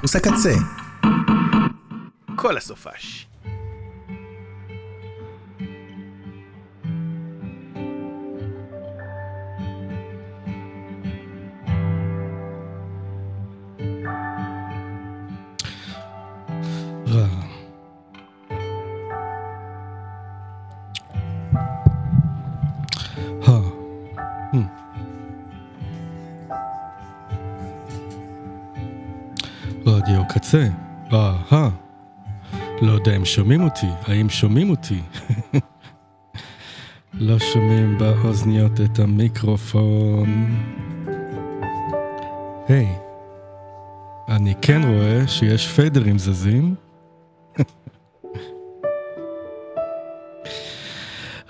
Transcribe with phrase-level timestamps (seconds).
[0.00, 0.54] קמפוס הקצה.
[2.36, 3.27] כל הסופש.
[33.38, 33.86] שומעים אותי.
[34.02, 35.00] האם שומעים אותי?
[37.28, 40.56] לא שומעים באוזניות את המיקרופון.
[42.68, 42.88] היי.
[44.28, 46.74] אני כן רואה שיש פיידרים זזים.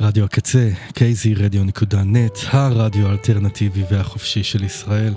[0.00, 5.14] רדיו הקצה, kzradio.net, הרדיו האלטרנטיבי והחופשי של ישראל.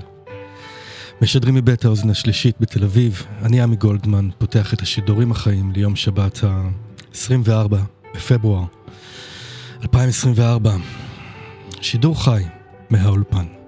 [1.22, 6.44] משדרים מבית האוזן השלישית בתל אביב, אני עמי גולדמן, פותח את השידורים החיים ליום שבת
[6.44, 7.75] ה-24
[8.16, 8.64] בפברואר
[9.83, 10.75] 2024.
[11.81, 12.44] שידור חי
[12.89, 13.61] מהאולפן.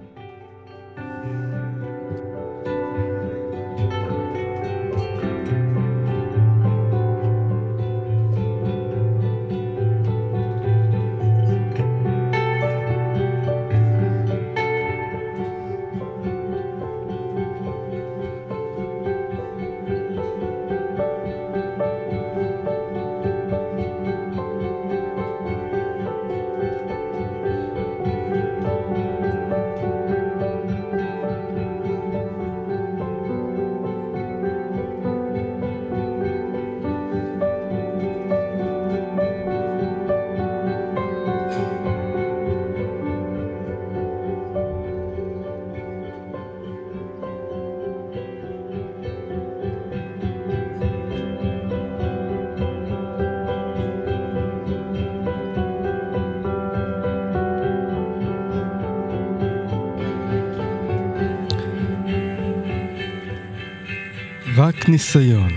[64.94, 65.52] ניסיון,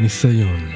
[0.00, 0.71] ניסיון.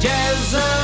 [0.00, 0.77] Jezebel.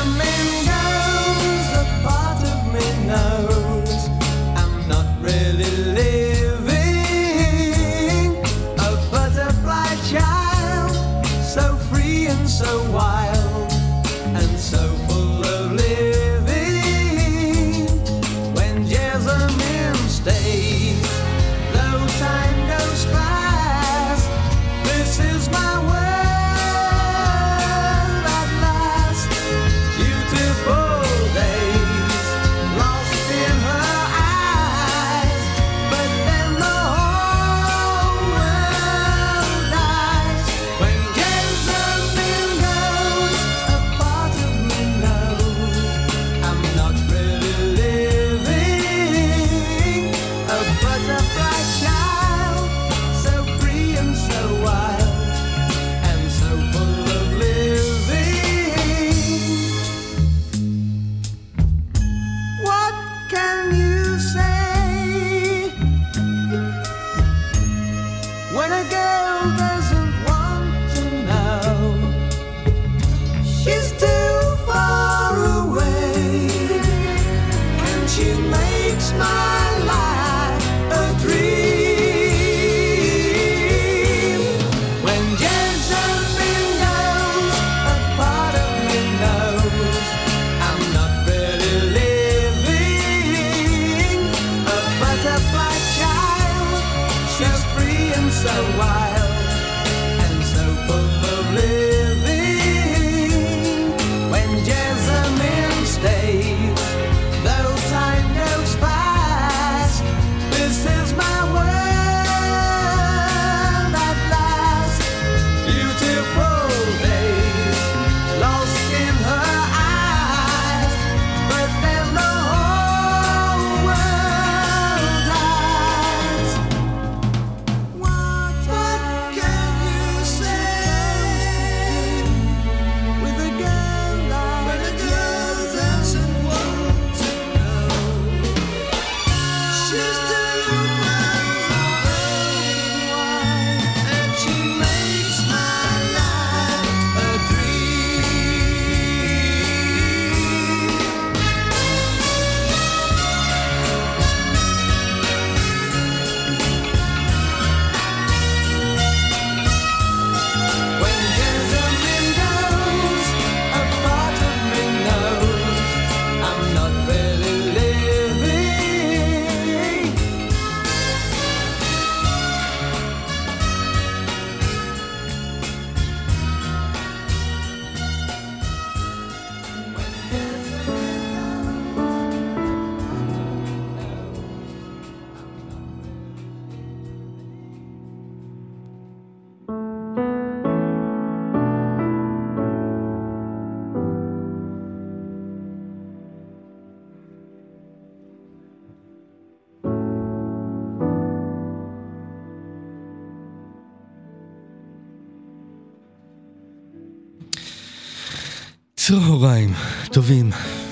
[210.27, 210.51] טובים,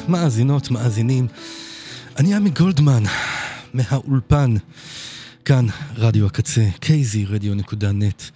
[0.08, 1.28] מאזינות, מאזינים.
[2.18, 3.02] אני עמי גולדמן,
[3.74, 4.54] מהאולפן,
[5.44, 8.30] כאן רדיו הקצה, kzradio.net.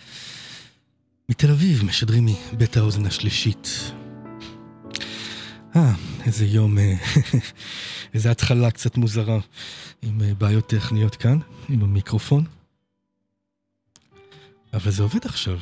[1.28, 3.92] מתל אביב משדרים מבית האוזן השלישית.
[5.76, 5.94] אה,
[6.26, 6.94] איזה יום, אה,
[8.14, 9.38] איזה התחלה קצת מוזרה,
[10.02, 12.44] עם אה, בעיות טכניות כאן, עם המיקרופון.
[14.72, 15.59] אבל זה עובד עכשיו.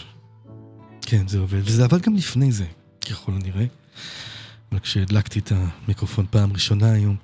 [1.03, 2.67] כן, זה עובד, וזה עבד גם לפני זה,
[3.11, 3.67] ככל הנראה.
[4.75, 7.17] אבל כשהדלקתי את המיקרופון פעם ראשונה היום,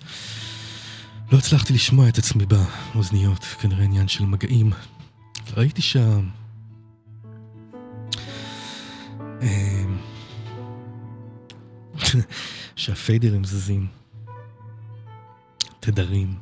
[1.32, 4.72] לא הצלחתי לשמוע את עצמי באוזניות, כנראה עניין של מגעים.
[5.56, 6.18] ראיתי שה...
[9.42, 9.98] אמ,
[12.76, 13.86] שהפיידרים זזים,
[15.80, 16.34] תדרים,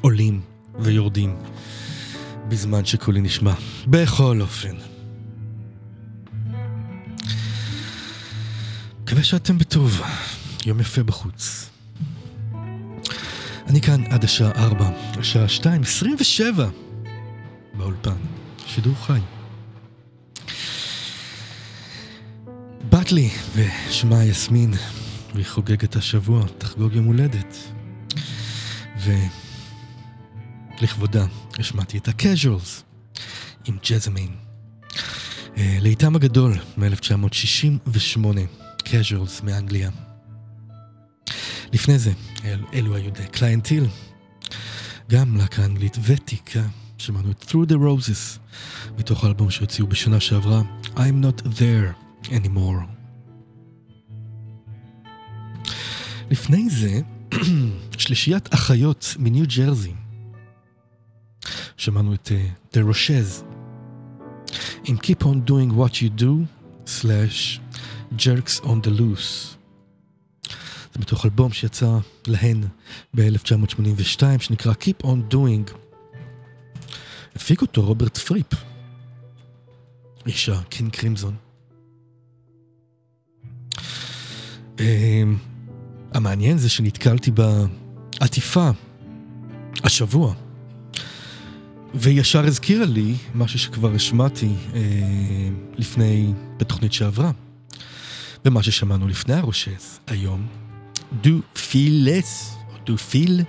[0.00, 0.40] עולים
[0.78, 1.36] ויורדים,
[2.48, 3.52] בזמן שקולי נשמע.
[3.86, 4.76] בכל אופן.
[9.02, 10.02] מקווה שאתם בטוב,
[10.66, 11.70] יום יפה בחוץ.
[13.66, 16.68] אני כאן עד השעה 4, השעה 2, 27
[17.74, 18.16] באולפן,
[18.66, 19.20] שידור חי.
[22.88, 24.74] בת לי ושמה יסמין,
[25.34, 27.56] והיא חוגגת השבוע, תחגוג יום הולדת.
[30.80, 31.26] ולכבודה
[31.58, 32.82] השמעתי את ה-casuals
[33.64, 34.36] עם Jesamine.
[35.56, 38.26] אה, להיטם הגדול מ-1968.
[38.84, 39.90] Casuals מאנגליה.
[41.76, 42.12] לפני זה,
[42.44, 43.86] אל, אלו היו The Clientele,
[45.10, 46.62] גם להקה אנגלית ותיקה,
[46.98, 48.38] שמענו את Through the Roses,
[48.98, 50.62] מתוך האלבום שהוציאו בשנה שעברה,
[50.96, 52.82] I'm not there anymore.
[56.30, 57.00] לפני זה,
[57.98, 59.94] שלישיית אחיות מניו ג'רזי.
[61.76, 63.44] שמענו את uh, The Roches
[64.84, 66.46] עם Keep on doing what you do,
[66.86, 67.60] slash
[68.16, 69.56] Jerks on the loose.
[70.96, 72.64] זה מתוך אלבום שיצא להן
[73.14, 75.70] ב-1982, שנקרא Keep on doing.
[77.36, 78.46] הפיק אותו רוברט פריפ,
[80.26, 81.36] איש הקינג קרימזון.
[84.76, 84.80] Um,
[86.14, 88.70] המעניין זה שנתקלתי בעטיפה
[89.84, 90.34] השבוע,
[91.94, 94.80] וישר הזכירה לי משהו שכבר השמעתי אה,
[95.76, 97.30] לפני, בתוכנית שעברה,
[98.44, 100.65] ומה ששמענו לפני הרושז היום,
[101.12, 101.40] דו
[101.70, 103.44] פילס, או דו פיל,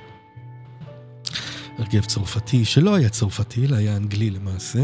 [1.78, 4.80] הרכב צרפתי שלא היה צרפתי, אלא היה אנגלי למעשה.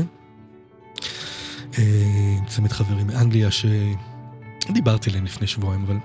[1.77, 5.97] אה, צמד חברים מאנגליה שדיברתי עליהם לפני שבועיים, אבל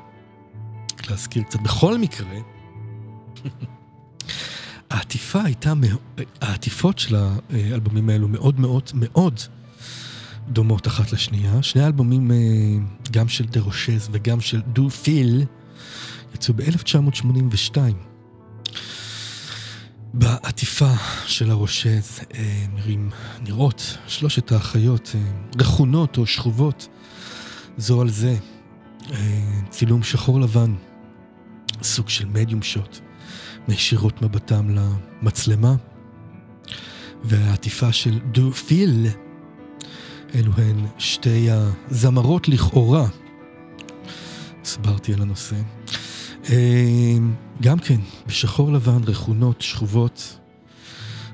[1.11, 1.61] להזכיר קצת.
[1.61, 2.39] בכל מקרה,
[4.91, 5.73] העטיפה הייתה,
[6.41, 9.41] העטיפות של האלבומים האלו מאוד מאוד מאוד
[10.49, 11.63] דומות אחת לשנייה.
[11.63, 12.37] שני האלבומים, אה,
[13.11, 15.45] גם של דה רושז וגם של דו פיל,
[16.35, 17.77] יצאו ב-1982.
[20.15, 20.93] בעטיפה
[21.27, 23.11] של הרושז אה, נראים,
[23.43, 25.21] נראות שלושת האחיות אה,
[25.61, 26.89] רכונות או שכובות
[27.77, 28.37] זו על זה.
[29.71, 30.75] צילום שחור לבן,
[31.83, 32.99] סוג של מדיום שוט,
[33.69, 35.75] מישירות מבטם למצלמה,
[37.25, 39.07] והעטיפה של דו פיל,
[40.35, 43.07] אלו הן שתי הזמרות לכאורה.
[44.63, 45.57] הסברתי על הנושא.
[46.49, 50.39] אמ, גם כן, בשחור לבן, רכונות, שכובות,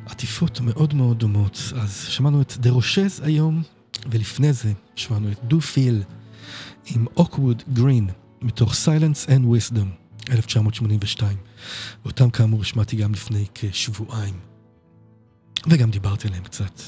[0.06, 1.58] עטיפות מאוד מאוד דומות.
[1.76, 3.62] אז שמענו את דה רושז היום,
[4.10, 6.02] ולפני זה שמענו את דו פיל
[6.86, 8.08] עם אוקווד גרין,
[8.42, 10.04] מתוך Silence and Wisdom.
[10.30, 11.36] 1982.
[12.04, 14.34] ואותם כאמור השמעתי גם לפני כשבועיים.
[15.66, 16.80] וגם דיברתי עליהם קצת.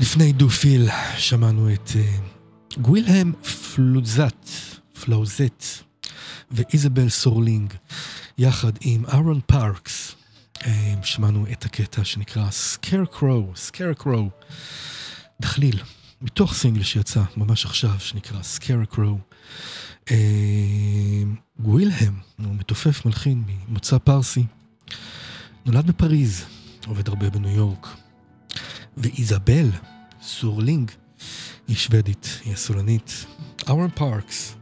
[0.00, 1.90] לפני דו פיל שמענו את
[2.80, 3.32] גווילהם
[3.74, 4.48] פלוזט,
[5.04, 5.64] פלאוזט
[6.50, 7.74] ואיזבל סורלינג,
[8.38, 10.14] יחד עם אהרון פארקס.
[10.58, 10.62] Uh,
[11.02, 14.46] שמענו את הקטע שנקרא Scarecrow, Scarecrow,
[15.40, 15.78] דחליל,
[16.22, 19.34] מתוך סינגל שיצא ממש עכשיו, שנקרא Scarecrow.
[20.10, 20.16] אה,
[21.58, 24.44] גווילהם, הוא מתופף מלחין ממוצא פרסי,
[25.66, 26.44] נולד בפריז,
[26.86, 27.88] עובד הרבה בניו יורק.
[28.96, 29.70] ואיזבל
[30.22, 30.90] סורלינג
[31.68, 33.26] היא שוודית, היא הסולנית.
[33.68, 34.54] אהרון פארקס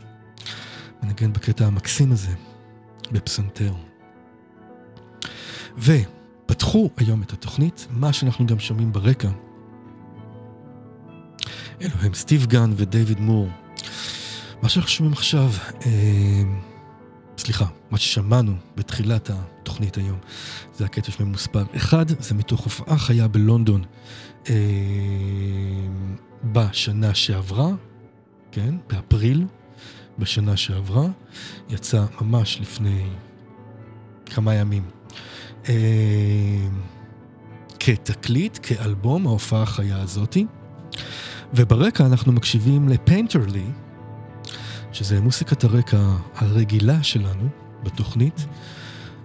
[1.03, 2.33] מנגן בקטע המקסים הזה
[3.13, 3.73] בפסנתר.
[5.79, 9.31] ופתחו היום את התוכנית, מה שאנחנו גם שומעים ברקע.
[11.83, 13.49] אלו הם סטיב גן ודייוויד מור.
[14.63, 15.51] מה שאנחנו שומעים עכשיו,
[15.87, 16.43] אה,
[17.39, 20.19] סליחה, מה ששמענו בתחילת התוכנית היום,
[20.75, 21.65] זה הקטע שמם מוסבר.
[21.77, 23.85] אחד, זה מתוך הופעה חיה בלונדון
[24.49, 24.55] אה,
[26.45, 27.69] בשנה שעברה,
[28.53, 29.47] כן, באפריל
[30.19, 31.07] בשנה שעברה,
[31.69, 33.07] יצא ממש לפני
[34.27, 34.83] כמה ימים.
[35.69, 35.75] אה,
[37.81, 40.47] כתקליט, כאלבום, ההופעה החיה הזאתי.
[41.55, 43.65] וברקע אנחנו מקשיבים לפיינטרלי,
[44.93, 47.49] שזה מוסיקת הרקע הרגילה שלנו
[47.83, 48.47] בתוכנית,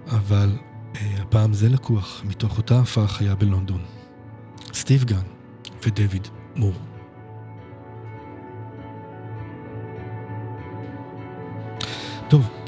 [0.08, 0.58] אבל
[0.96, 3.82] אה, הפעם זה לקוח מתוך אותה הפעה חיה בלונדון.
[4.74, 5.24] סטיב גן
[5.86, 6.93] ודויד מור.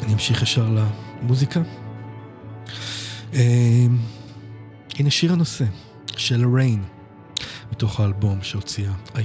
[0.06, 0.70] אני אמשיך ישר
[1.22, 1.60] למוזיקה.
[3.34, 3.86] אה,
[5.00, 5.66] הנה שיר הנושא
[6.18, 6.84] של ריין,
[7.72, 9.22] מתוך האלבום שהוציאה I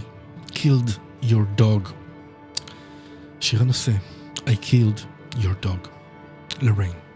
[0.53, 0.91] Killed
[1.23, 1.89] Your Dog.
[3.41, 3.93] שיר הנושא
[4.37, 5.01] I killed
[5.35, 5.89] your dog,
[6.63, 7.10] לריין.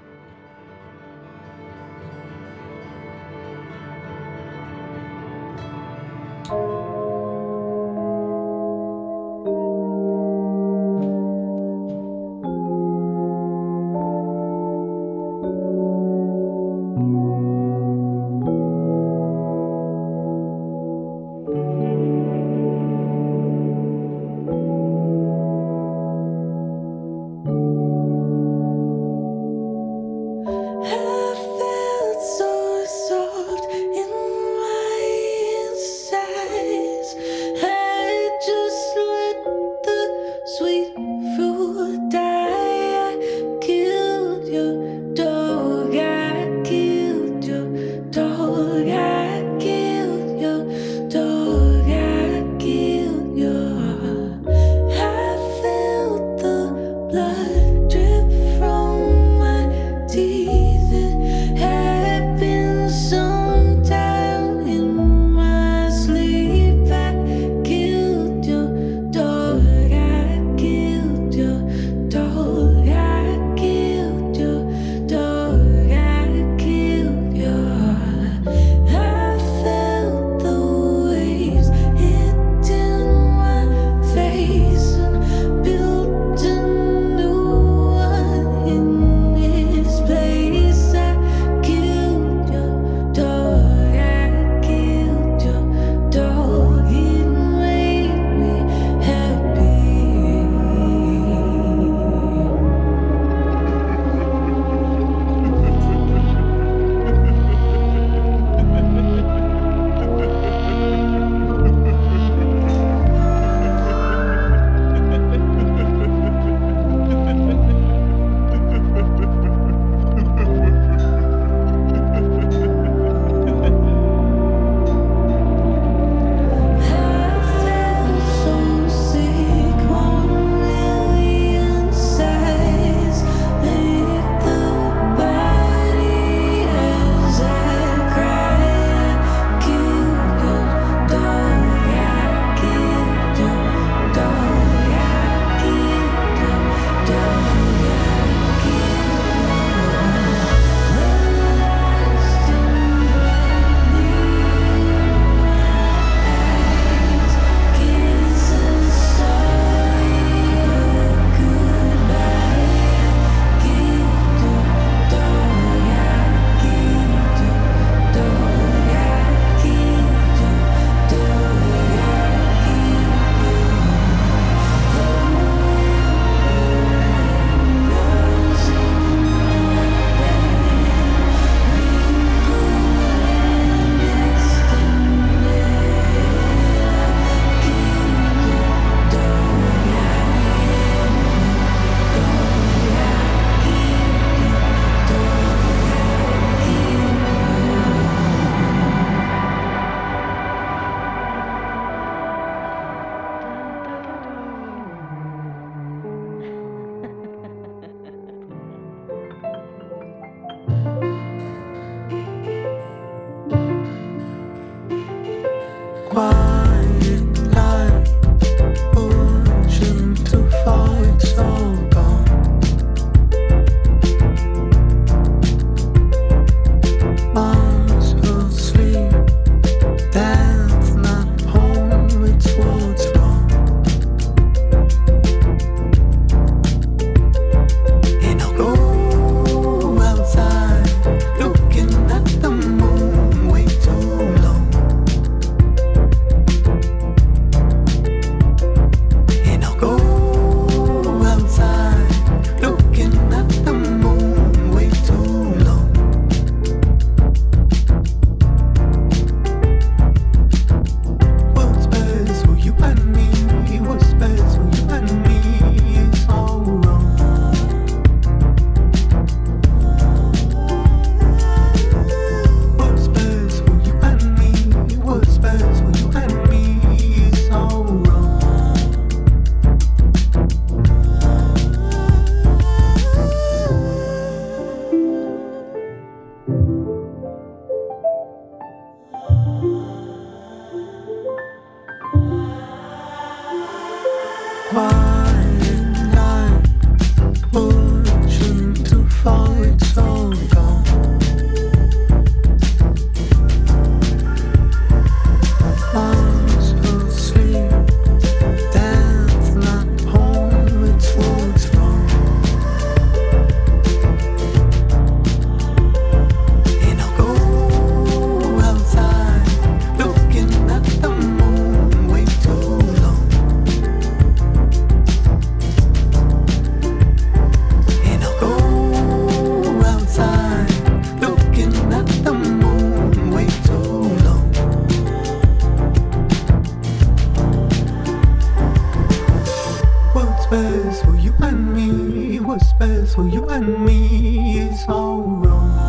[340.54, 342.38] best for you and me?
[342.38, 345.83] What's best for you and me is all wrong.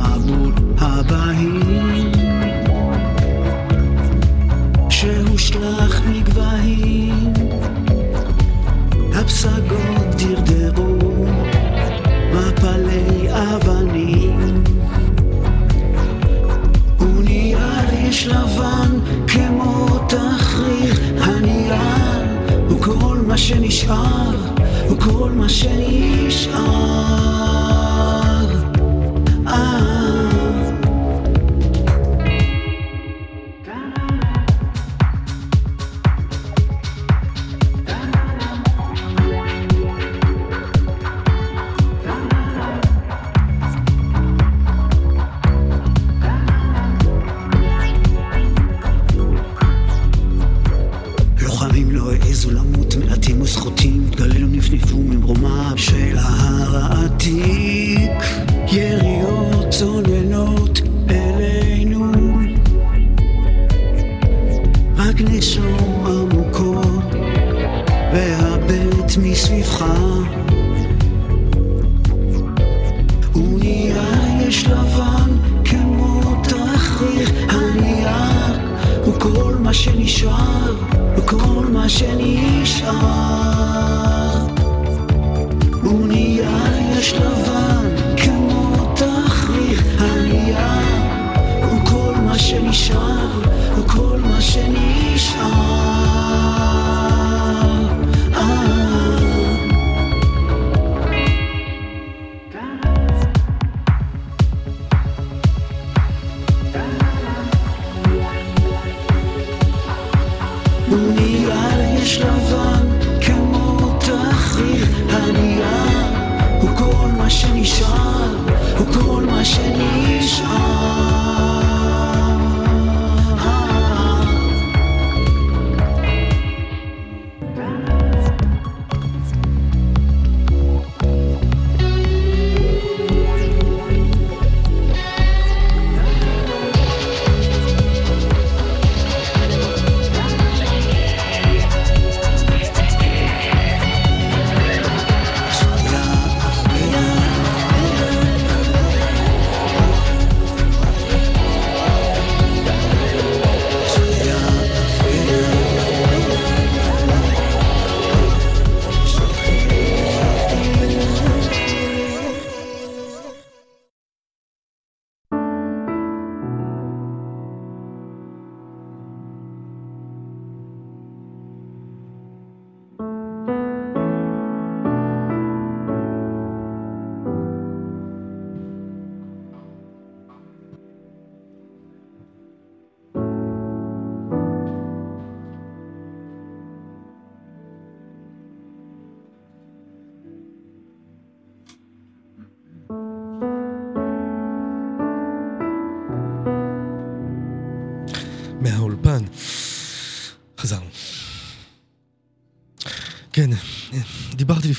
[0.00, 2.10] המבול הבהיר
[4.90, 7.32] שהושלך מגבהים.
[9.14, 11.26] הפסגות דרדרו
[12.32, 14.62] מפלי אבנים.
[17.00, 22.26] ונייר יש לבן כמו תחריך הנייר
[22.68, 24.36] הוא כל מה שנשאר
[24.88, 27.55] הוא כל מה שנשאר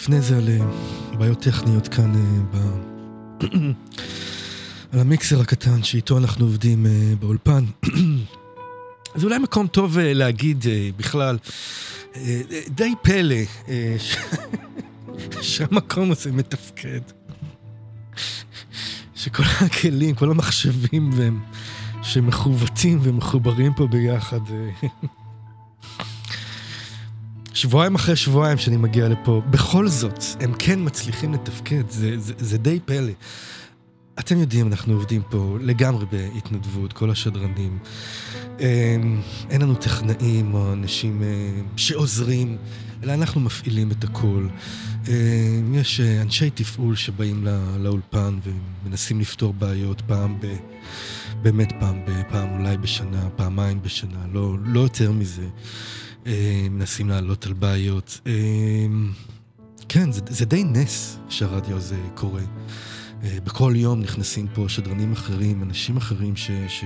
[0.07, 0.65] לפני זה על אה,
[1.17, 2.57] בעיות טכניות כאן אה, ב...
[4.93, 7.65] על המיקסר הקטן שאיתו אנחנו עובדים אה, באולפן.
[9.15, 10.65] זה אולי מקום טוב להגיד
[10.97, 11.37] בכלל,
[12.67, 13.35] די פלא
[13.97, 14.17] ש...
[15.51, 17.01] שהמקום הזה מתפקד.
[19.15, 21.39] שכל הכלים, כל המחשבים והם,
[22.03, 24.41] שמכוותים ומחוברים פה ביחד.
[27.57, 32.57] שבועיים אחרי שבועיים שאני מגיע לפה, בכל זאת, הם כן מצליחים לתפקד, זה, זה, זה
[32.57, 33.11] די פלא.
[34.19, 37.77] אתם יודעים, אנחנו עובדים פה לגמרי בהתנדבות, כל השדרנים.
[38.59, 41.27] אמ, אין לנו טכנאים או אנשים אה,
[41.75, 42.57] שעוזרים,
[43.03, 44.47] אלא אנחנו מפעילים את הכל.
[45.07, 45.13] אמ,
[45.75, 48.39] יש אה, אנשי תפעול שבאים לא- לאולפן
[48.85, 50.45] ומנסים לפתור בעיות פעם ב...
[51.41, 55.47] באמת פעם בפעם, אולי בשנה, פעמיים בשנה, לא, לא יותר מזה.
[56.25, 58.21] אה, מנסים לעלות על בעיות.
[58.25, 59.11] אמ,
[59.89, 62.41] כן, זה, זה די נס שהרדיו הזה קורה.
[63.23, 66.51] אה, בכל יום נכנסים פה שדרנים אחרים, אנשים אחרים ש...
[66.67, 66.83] ש...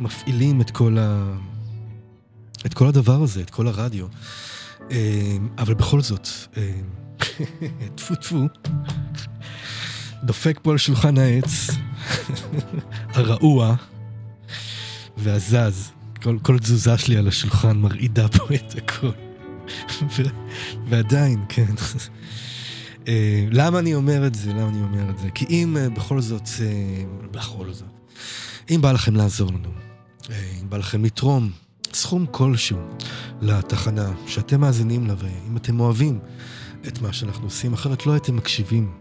[0.00, 1.36] מפעילים את כל, ה...
[2.66, 4.06] את כל הדבר הזה, את כל הרדיו.
[4.90, 6.72] אה, אבל בכל זאת, אה,
[7.96, 8.46] טפו טפו,
[10.24, 11.70] דופק פה על שולחן העץ,
[13.14, 13.74] הרעוע
[15.16, 15.92] והזז.
[16.22, 19.10] כל, כל תזוזה שלי על השולחן מרעידה פה את הכל.
[20.88, 21.74] ועדיין, כן.
[23.08, 24.50] אה, למה אני אומר את זה?
[24.50, 25.30] למה אני אומר את זה?
[25.30, 27.88] כי אם אה, בכל זאת, אה, בכל זאת,
[28.70, 29.68] אם בא לכם לעזור לנו,
[30.30, 31.50] אם בא לכם לתרום
[31.92, 32.78] סכום כלשהו
[33.40, 36.18] לתחנה שאתם מאזינים לה, ואם אתם אוהבים
[36.88, 38.92] את מה שאנחנו עושים, אחרת לא הייתם מקשיבים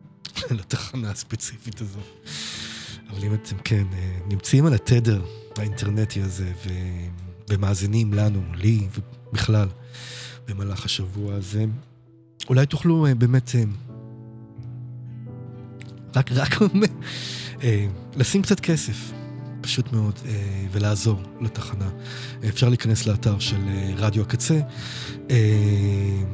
[0.50, 2.00] לתחנה הספציפית הזו.
[3.10, 3.84] אבל אם אתם, כן,
[4.28, 5.22] נמצאים על התדר
[5.58, 6.68] האינטרנטי הזה ו...
[7.50, 8.88] ומאזינים לנו, לי
[9.32, 9.68] ובכלל,
[10.48, 11.64] במהלך השבוע הזה,
[12.48, 13.62] אולי תוכלו אה, באמת אה,
[16.16, 16.58] רק, רק
[17.62, 17.86] אה,
[18.16, 19.12] לשים קצת כסף,
[19.60, 20.14] פשוט מאוד,
[20.72, 21.90] ולעזור לתחנה.
[22.48, 23.56] אפשר להיכנס לאתר של
[23.96, 24.60] רדיו הקצה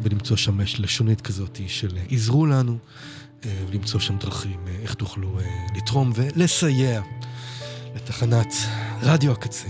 [0.02, 2.78] ולמצוא שם לשונית כזאת של עזרו לנו,
[3.68, 5.38] ולמצוא שם דרכים איך תוכלו
[5.76, 7.02] לתרום ולסייע
[8.04, 8.54] לתחנת
[9.02, 9.68] רדיו הקצה.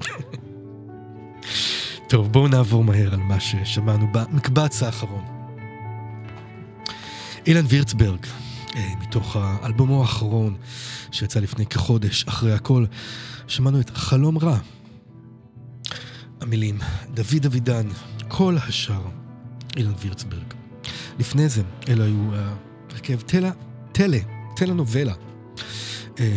[2.08, 5.24] טוב, בואו נעבור מהר על מה ששמענו במקבץ האחרון.
[7.46, 8.26] אילן וירצברג,
[8.76, 10.56] אה, מתוך האלבומו האחרון
[11.12, 12.84] שיצא לפני כחודש, אחרי הכל,
[13.46, 14.58] שמענו את חלום רע.
[16.40, 16.78] המילים,
[17.14, 17.88] דוד אבידן,
[18.28, 19.02] כל השאר,
[19.76, 20.54] אילן וירצברג.
[21.18, 22.30] לפני זה, אלו היו
[22.90, 23.50] הרכב תלה,
[23.92, 24.18] תלה,
[24.56, 25.12] טלנובלה.
[25.12, 25.31] אה,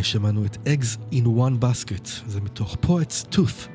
[0.02, 3.68] שמענו את Eggs in One Basket, זה מתוך Poets Tooth,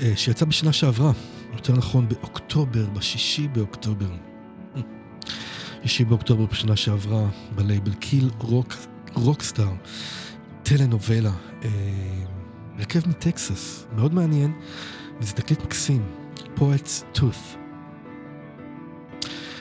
[0.00, 1.12] אה, שיצא בשנה שעברה,
[1.52, 4.08] יותר נכון באוקטובר, בשישי באוקטובר.
[5.82, 8.74] שישי באוקטובר בשנה שעברה, בלייבל קיל רוק,
[9.14, 9.72] רוקסטאר,
[10.62, 11.32] טלנובלה,
[11.64, 11.70] אה,
[12.78, 14.52] הרכב מטקסס, מאוד מעניין,
[15.20, 16.02] וזה תקליט מקסים,
[16.56, 17.56] Poets Tooth.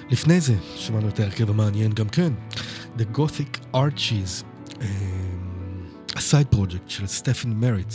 [0.10, 2.34] לפני זה שמענו את ההרכב המעניין גם כן,
[2.98, 4.44] The Gothic Archies,
[4.82, 4.88] אה,
[6.16, 7.94] הסייד פרויקט של סטפן מריט,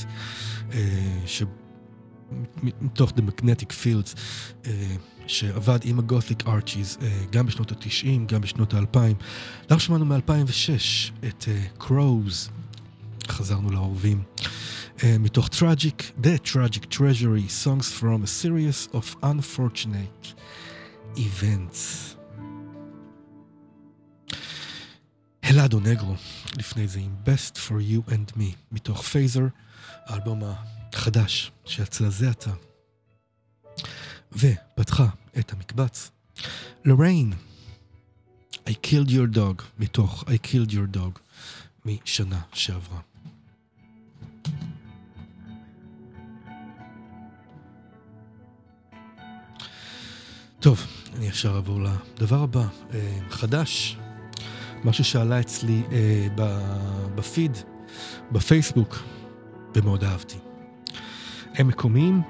[2.62, 4.18] מתוך The Magnetic Fields,
[4.66, 4.96] אה,
[5.26, 6.00] שעבד עם
[6.42, 8.98] Archies אה, גם בשנות ה-90, גם בשנות ה-2000.
[9.60, 11.44] אנחנו שמענו מ-2006 את
[11.78, 12.50] Crows,
[13.28, 14.22] חזרנו לאהובים,
[15.04, 20.34] מתוך Tragic, The Tragic Treasury, Songs from a Series of Unfortunate
[21.16, 22.15] Events.
[25.46, 26.14] הלאדו נגרו,
[26.56, 29.46] לפני זה עם Best for You and Me, מתוך פייזר,
[30.06, 32.50] האלבום החדש שיצא זה עתה.
[34.32, 35.06] ופתחה
[35.38, 36.10] את המקבץ,
[36.84, 37.32] לוריין,
[38.52, 41.18] I killed your dog, מתוך I killed your dog,
[41.84, 43.00] משנה שעברה.
[50.60, 53.96] טוב, אני ישר אעבור לדבר הבא, אה, חדש,
[54.86, 56.26] משהו שעלה אצלי אה,
[57.14, 57.56] בפיד,
[58.32, 59.02] בפייסבוק,
[59.74, 60.38] ומאוד אהבתי.
[61.54, 62.22] הם מקומיים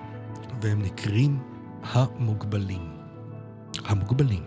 [0.63, 1.39] והם נקראים
[1.83, 2.97] המוגבלים.
[3.85, 4.43] המוגבלים.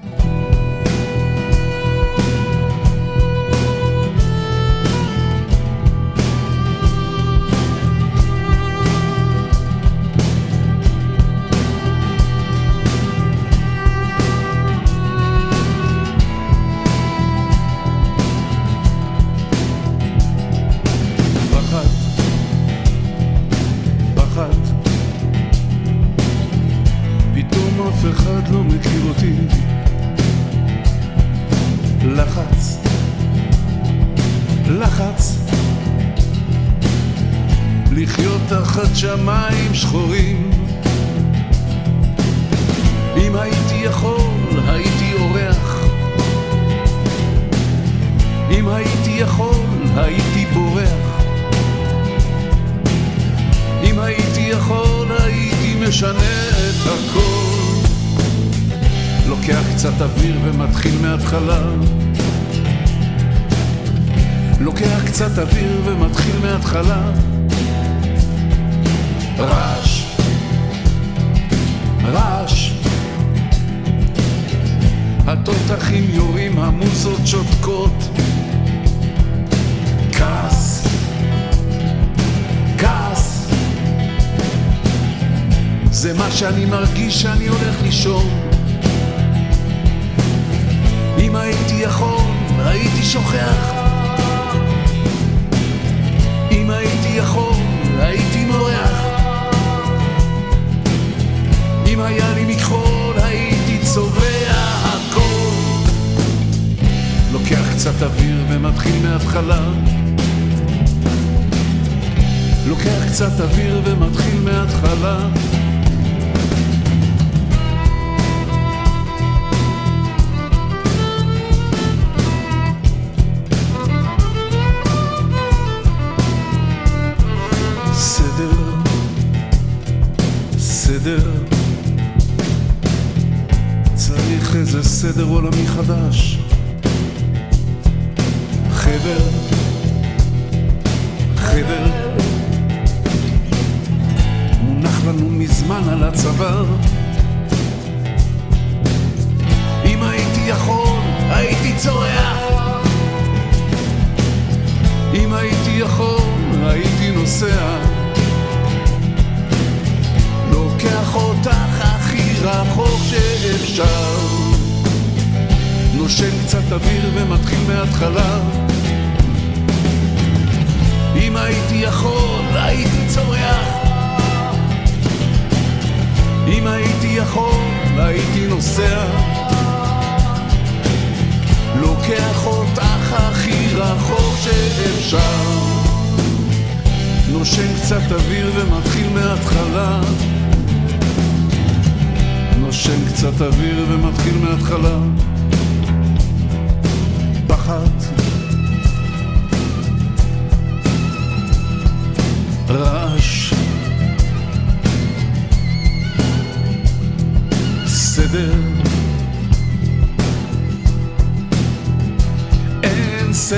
[0.00, 0.53] פחד,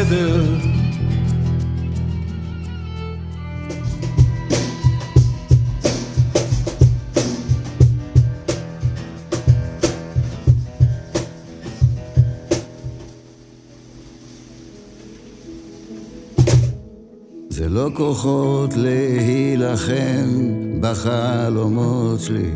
[0.06, 0.44] אין סדר.
[17.48, 20.28] זה לא כוחות להילחם
[20.80, 22.50] בחלומות שלי.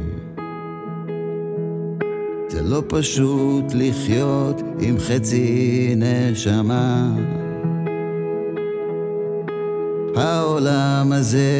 [2.48, 7.10] זה לא פשוט לחיות עם חצי נשמה.
[10.66, 11.58] העולם הזה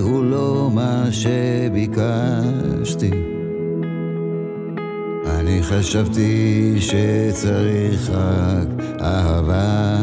[0.00, 3.10] הוא לא מה שביקשתי.
[5.26, 8.68] אני חשבתי שצריך רק
[9.00, 9.96] אהבה.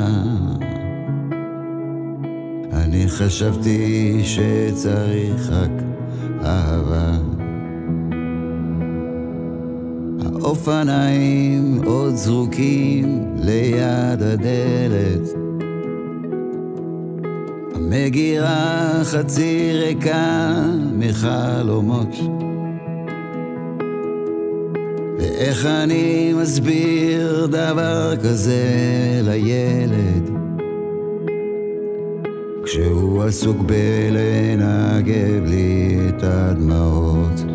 [2.73, 5.71] אני חשבתי שצריך רק
[6.43, 7.17] אהבה.
[10.41, 15.54] האופניים עוד זרוקים ליד הדלת.
[17.85, 20.53] המגירה חצי ריקה
[20.97, 22.15] מחלומות.
[25.19, 28.63] ואיך אני מסביר דבר כזה
[29.23, 30.29] לילד?
[32.63, 37.45] כשהוא עסוק בלנגב לי את הדמעות.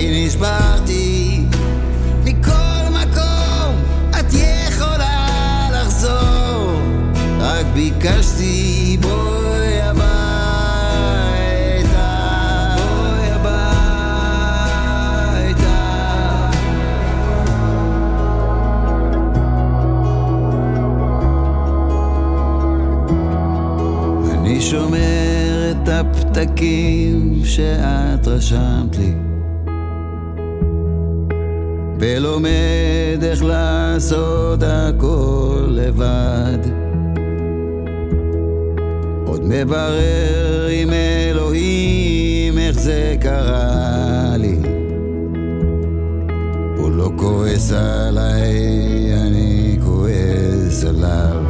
[0.00, 1.09] לא נשברתי
[8.00, 10.06] רק ביקשתי בואי הביתה,
[12.76, 13.70] בואי הביתה.
[24.34, 29.12] אני שומר את הפתקים שאת רשמת לי
[31.98, 36.89] ולומד איך לעשות הכל לבד
[39.52, 44.56] מברר עם אלוהים איך זה קרה לי.
[46.76, 48.54] הוא לא כועס עליי,
[49.26, 51.49] אני כועס עליו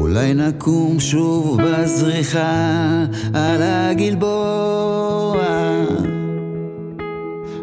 [0.00, 5.34] אולי נקום שוב בזריחה על הגלבוע.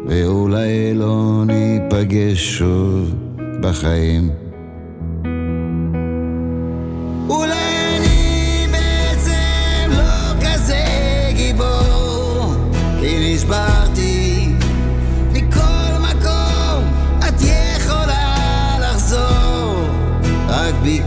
[0.06, 3.14] ואולי לא ניפגש שוב
[3.60, 4.30] בחיים.
[7.28, 10.84] אולי אני בעצם לא כזה
[11.36, 12.54] גיבור
[13.00, 14.27] כי נשברתי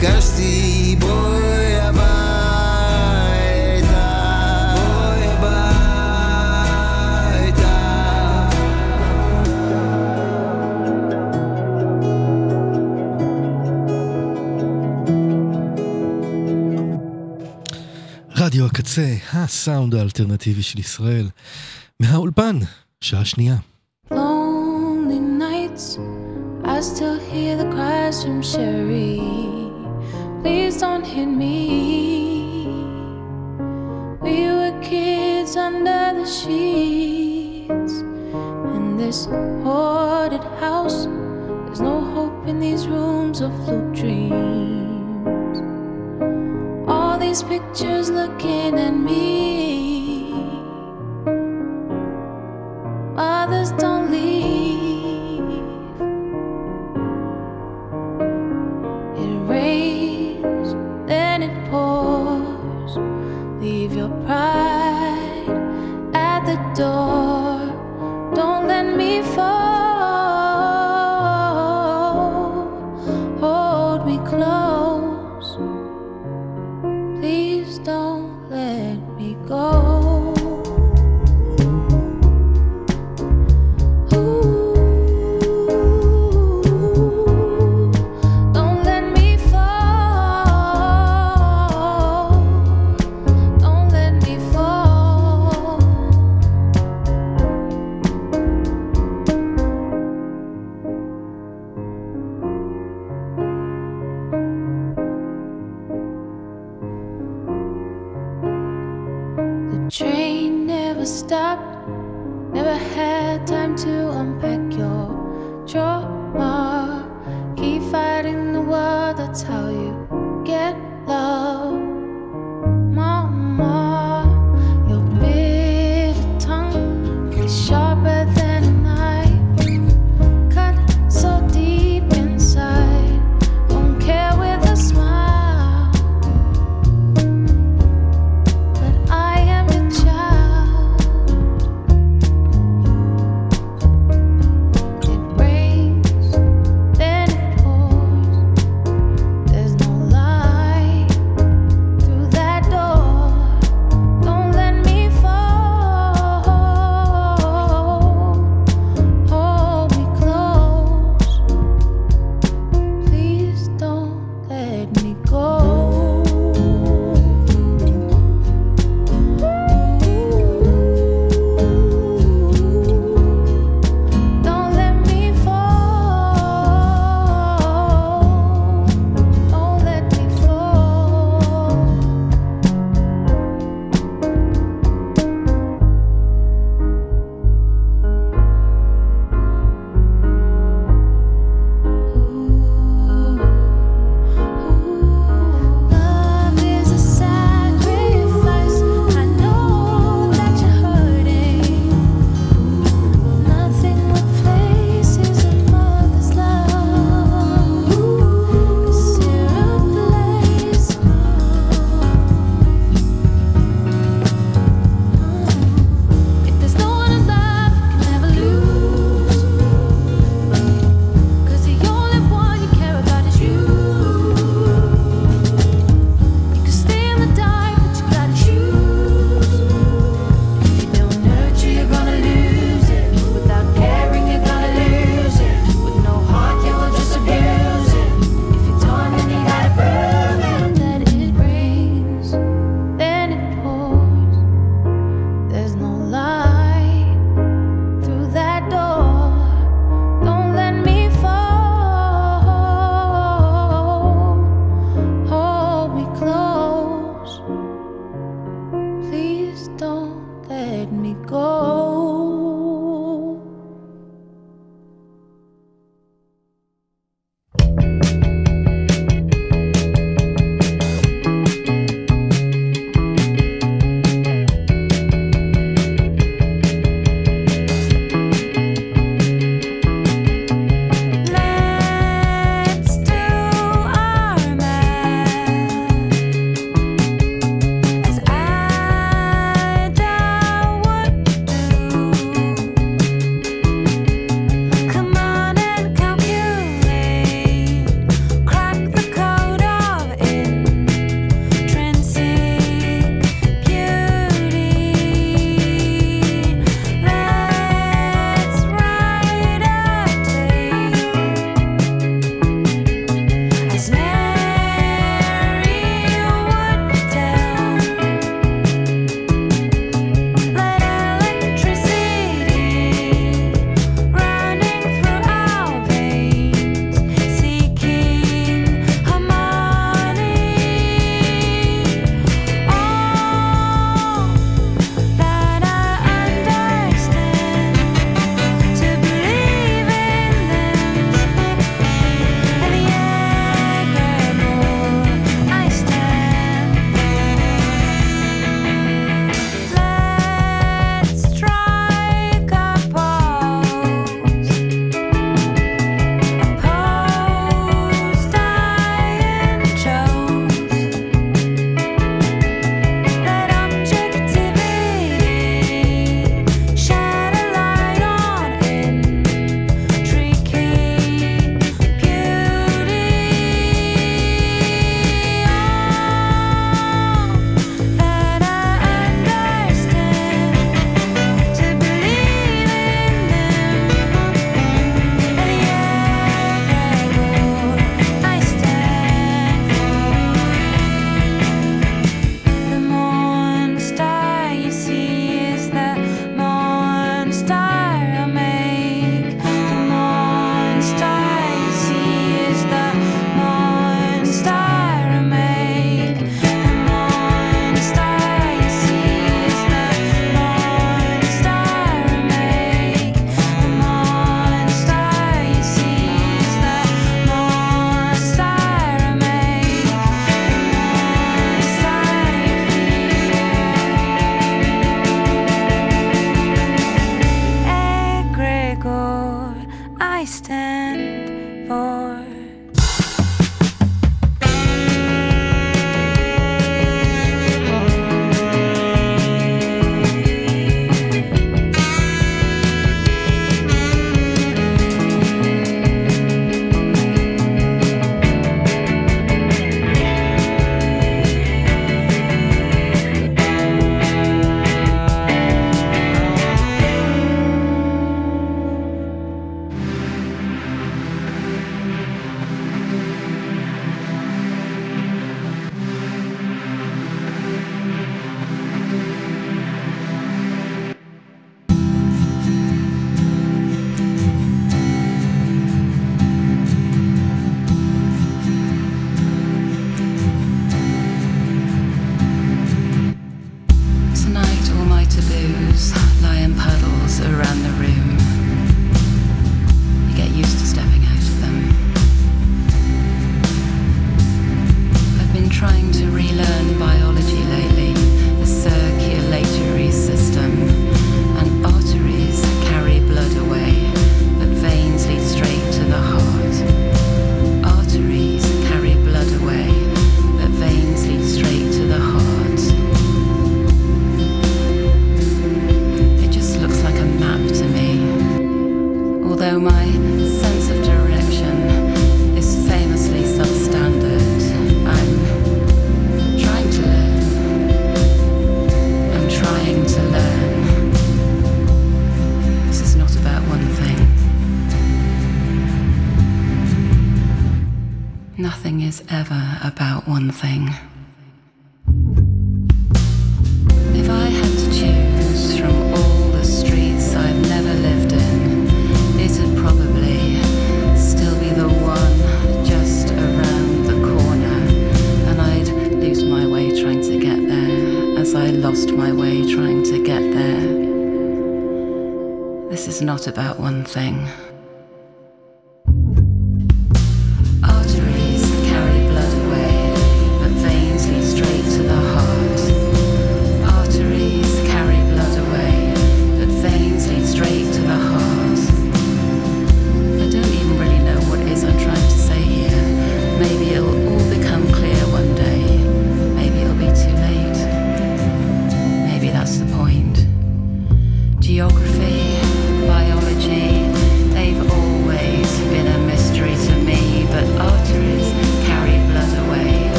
[0.00, 2.04] התעקשתי, בואי הביתה,
[4.74, 5.68] בואי הביתה.
[18.36, 21.28] רדיו הקצה, הסאונד האלטרנטיבי של ישראל,
[22.00, 22.58] מהאולפן,
[23.00, 23.56] שעה שנייה.
[25.48, 25.86] Nights,
[26.64, 29.57] I still hear the cries from Sherry.
[30.48, 32.64] Please don't hit me.
[34.22, 37.94] We were kids under the sheets.
[38.76, 39.26] In this
[39.62, 41.04] hoarded house,
[41.66, 45.58] there's no hope in these rooms of blue dreams.
[46.88, 49.77] All these pictures looking at me.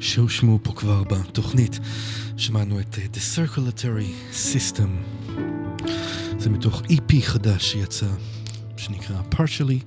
[0.00, 1.80] שהושמעו פה כבר בתוכנית.
[2.40, 4.88] שמענו את אה, The Circulatory System.
[6.38, 8.06] זה מתוך EP חדש שיצא,
[8.76, 9.84] שנקרא Partially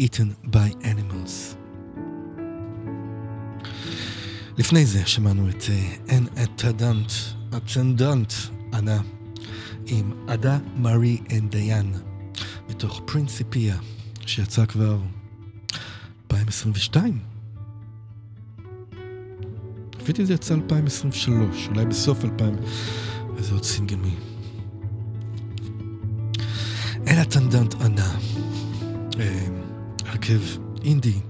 [0.00, 1.56] Eaten by Animals.
[4.58, 5.64] לפני זה שמענו את
[6.08, 7.12] En Attendant,
[7.56, 8.32] Attendant,
[8.74, 9.00] Ana,
[9.86, 11.94] עם Ada Mary and Diane,
[12.68, 13.76] מתוך Principia,
[14.26, 14.98] שיצא כבר
[16.32, 17.33] 2022.
[20.04, 22.56] לפי דעתי זה יצא 2023, אולי בסוף 2000,
[23.36, 24.14] וזה עוד סינגל מי.
[27.06, 28.18] אלה טנדנט ענה,
[29.18, 29.46] אה,
[30.06, 30.40] הרכב
[30.82, 31.20] אינדי,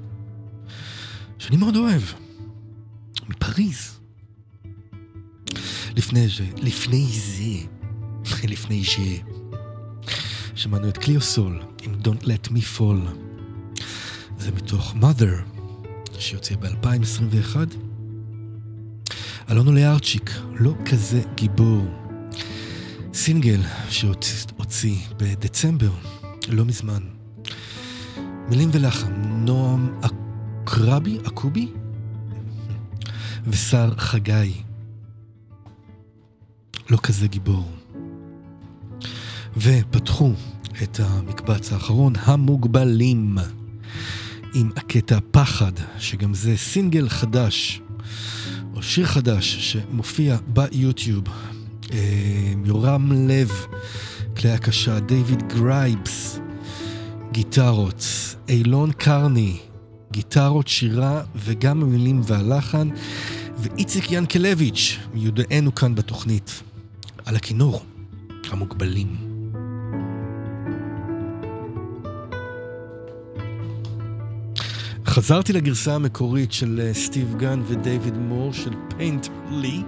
[1.39, 2.03] שאני מאוד אוהב,
[3.29, 3.99] מפריז.
[5.97, 7.67] לפני זה, לפני זה,
[8.53, 8.99] לפני ש...
[10.55, 13.17] שמענו את קליוסול עם Don't Let Me Fall.
[14.39, 15.61] זה מתוך Mother,
[16.19, 17.57] שיוצא ב-2021.
[19.51, 21.85] אלונו לארצ'יק, לא כזה גיבור.
[23.15, 25.91] סינגל שהוציא בדצמבר,
[26.49, 27.03] לא מזמן.
[28.49, 31.69] מילים ולחם, נועם אקרבי, אקובי?
[33.47, 34.53] ושר חגי.
[36.91, 37.73] לא כזה גיבור.
[39.57, 40.33] ופתחו
[40.83, 43.39] את המקבץ האחרון, המוגבלים,
[44.55, 47.81] עם הקטע פחד, שגם זה סינגל חדש,
[48.86, 51.24] שיר חדש, שמופיע ביוטיוב.
[51.93, 51.98] אה,
[52.65, 53.51] יורם לב,
[54.36, 56.39] כלי הקשה, דיוויד גרייבס,
[57.32, 58.05] גיטרות,
[58.48, 59.56] אילון קרני,
[60.12, 62.89] גיטרות, שירה וגם המילים והלחן,
[63.59, 66.62] ואיציק ינקלביץ', מיודענו כאן בתוכנית,
[67.24, 67.85] על הכינור,
[68.51, 69.34] המוגבלים.
[75.15, 79.82] חזרתי לגרסה המקורית של אה, סטיב גן ודייוויד מור של פיינט לי,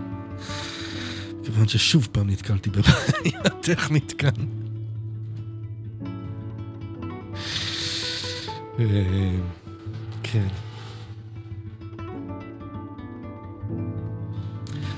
[1.45, 4.31] כיוון ששוב פעם נתקלתי בבעיה טכנית כאן.
[8.79, 8.85] אה,
[10.23, 10.66] כן.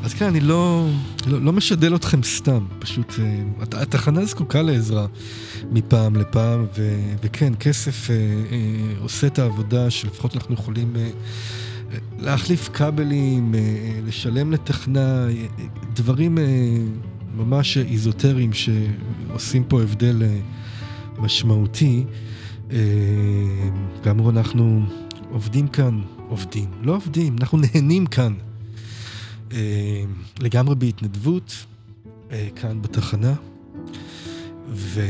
[0.04, 0.88] אז כן, אני לא,
[1.26, 5.06] לא, לא משדל אתכם סתם, פשוט אה, הת- התחנה זקוקה לעזרה
[5.70, 8.60] מפעם לפעם, ו, וכן, כסף אה, אה,
[9.02, 11.10] עושה את העבודה שלפחות אנחנו יכולים אה,
[12.18, 14.52] להחליף כבלים, אה, אה, לשלם
[14.96, 15.46] אה, אה,
[15.94, 16.44] דברים אה,
[17.36, 20.38] ממש איזוטריים שעושים פה הבדל אה,
[21.18, 22.04] משמעותי.
[22.72, 22.76] אה,
[24.04, 24.82] כאמור, אנחנו
[25.32, 28.34] עובדים כאן, עובדים, לא עובדים, אנחנו נהנים כאן.
[29.52, 30.04] אה,
[30.40, 31.66] לגמרי בהתנדבות,
[32.30, 33.34] אה, כאן בתחנה,
[34.68, 35.00] ו...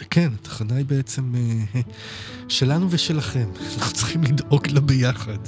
[0.00, 1.80] וכן, התחנה היא בעצם אה,
[2.48, 3.48] שלנו ושלכם,
[3.78, 5.38] אנחנו צריכים לדאוג לה ביחד.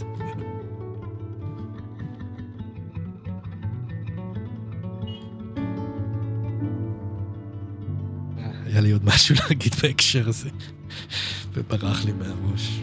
[8.66, 10.48] היה לי עוד משהו להגיד בהקשר הזה,
[11.54, 12.80] וברח לי מהראש.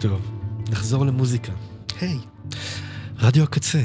[0.00, 0.41] טוב,
[0.72, 1.52] נחזור למוזיקה.
[2.00, 2.18] היי,
[3.18, 3.82] רדיו הקצה,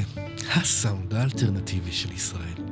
[0.54, 2.67] הסאונד האלטרנטיבי של ישראל.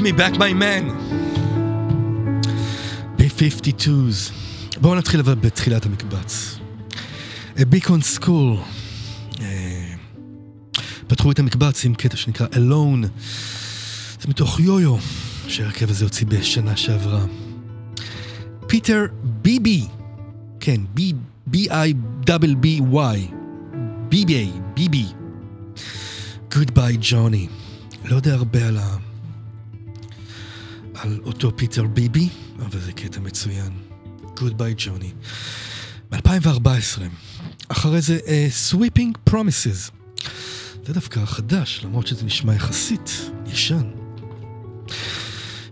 [0.00, 0.84] Give me back my man.
[3.16, 4.32] ב-52's.
[4.80, 6.58] בואו נתחיל אבל בתחילת המקבץ.
[7.68, 8.56] ביקון סקול.
[9.40, 9.92] אה,
[11.06, 13.06] פתחו את המקבץ עם קטע שנקרא Alone.
[14.20, 14.96] זה מתוך יו-יו,
[15.48, 17.24] שהרכב הזה הוציא בשנה שעברה.
[18.66, 19.86] פיטר ביבי.
[20.60, 20.80] כן,
[21.50, 23.18] B-I-B-B-Y.
[24.08, 25.06] ביבי, ביבי.
[26.50, 27.48] Goodbye ג'וני.
[28.04, 28.96] לא יודע הרבה על ה...
[31.44, 33.72] אותו פיטר ביבי, אבל זה קטע מצוין.
[34.36, 35.12] Goodbye ג'וני.
[36.10, 37.00] ב-2014,
[37.68, 39.90] אחרי זה uh, Sweeping Promises.
[40.86, 43.90] זה דווקא חדש, למרות שזה נשמע יחסית ישן.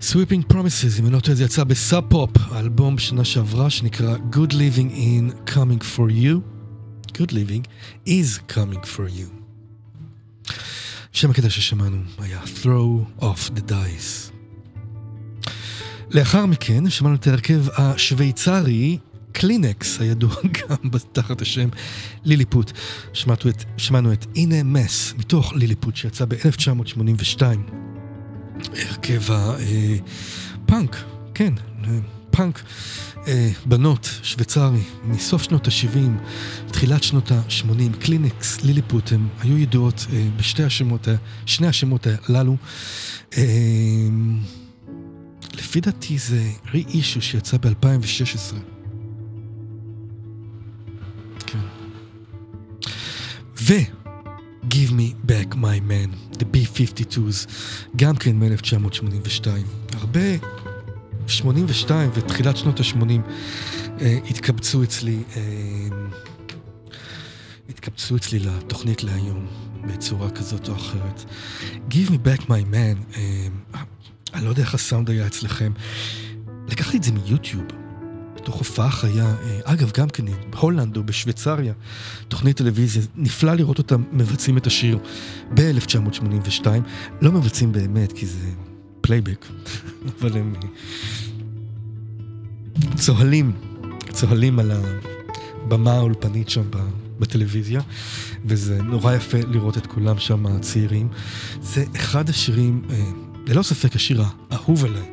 [0.00, 4.52] Sweeping Promises, אם אני לא טועה, זה יצא בסאב פופ, האלבום בשנה שעברה שנקרא Good
[4.52, 6.40] Living in Coming for You.
[7.12, 7.64] Good Living
[8.06, 9.30] is Coming for You.
[11.12, 14.38] שם הקטע ששמענו היה Throw off the dice.
[16.10, 18.98] לאחר מכן שמענו את ההרכב השוויצרי
[19.32, 20.76] קלינקס, הידוע גם
[21.12, 21.68] תחת השם
[22.24, 22.72] ליליפוט.
[23.12, 27.43] שמענו את, שמענו את הנה מס מתוך ליליפוט שיצא ב-1982.
[28.72, 30.97] הרכב הפאנק,
[31.35, 31.55] כן,
[31.85, 31.98] אה,
[32.30, 32.62] פאנק
[33.26, 36.22] אה, בנות שוויצרי מסוף שנות ה-70,
[36.72, 41.09] תחילת שנות ה-80, קלינקס, ליליפוט, הם היו ידועות אה, בשתי השמות,
[41.47, 42.56] שני השמות הללו.
[45.59, 48.55] לפי דעתי זה re-issue שיצא ב-2016.
[51.47, 51.59] כן.
[53.60, 53.74] ו...
[54.70, 57.48] Give me back my man, the B-52's,
[57.97, 59.47] גם כן מ-1982.
[59.93, 60.20] הרבה
[61.26, 63.02] 82 ותחילת שנות ה-80
[64.01, 65.43] אה, התקבצו אצלי, אה,
[67.68, 69.47] התקבצו אצלי לתוכנית להיום
[69.86, 71.24] בצורה כזאת או אחרת.
[71.90, 73.48] Give me back my man, אה,
[74.34, 75.72] אני לא יודע איך הסאונד היה אצלכם.
[76.68, 77.64] לקחתי את זה מיוטיוב,
[78.44, 81.72] תוך הופעה חיה, אה, אגב, גם כן בהולנד או בשוויצריה,
[82.28, 84.98] תוכנית טלוויזיה, נפלא לראות אותם מבצעים את השיר
[85.55, 86.66] ב-1982.
[87.20, 88.50] לא מבצעים באמת, כי זה
[89.00, 89.46] פלייבק,
[90.20, 90.68] אבל הם אה,
[92.96, 93.52] צוהלים,
[94.12, 94.72] צוהלים על
[95.64, 96.62] הבמה האולפנית שם
[97.18, 97.80] בטלוויזיה,
[98.44, 101.09] וזה נורא יפה לראות את כולם שם, הצעירים.
[101.62, 103.10] זה אחד השירים, אה,
[103.48, 105.10] ללא ספק השיר האהוב עליי.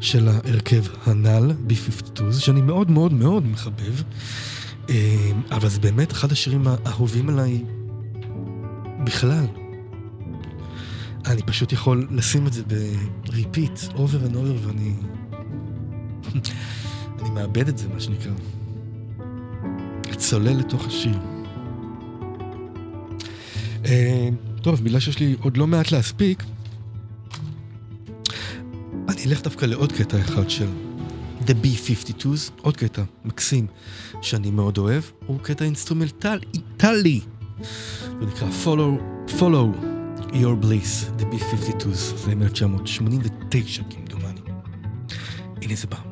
[0.00, 4.02] של ההרכב הנ"ל, B-52, שאני מאוד מאוד מאוד מחבב,
[5.50, 7.64] אבל זה באמת אחד השירים האהובים עליי
[9.04, 9.46] בכלל.
[11.26, 14.94] אני פשוט יכול לשים את זה ב-repeat, over and over, ואני...
[17.20, 18.32] אני מאבד את זה, מה שנקרא.
[20.16, 21.18] צולל לתוך השיר.
[24.62, 26.42] טוב, בגלל שיש לי עוד לא מעט להספיק,
[29.08, 30.68] אני אלך דווקא לעוד קטע אחד של
[31.46, 33.66] The B-52's, עוד קטע מקסים
[34.22, 37.20] שאני מאוד אוהב, הוא קטע אינסטרומנטלי,
[38.20, 39.00] הוא נקרא Follow,
[39.38, 39.84] Follow
[40.32, 44.40] Your Bliss, The B-52's, זה מ-1989 כמדומני.
[45.62, 46.11] הנה זה בא.